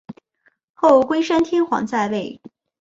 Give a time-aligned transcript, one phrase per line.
[0.73, 2.41] 后龟山天皇在位。